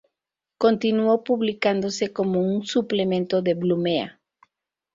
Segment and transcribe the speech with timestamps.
[0.57, 4.19] Continuó publicándose como un suplemento de "Blumea".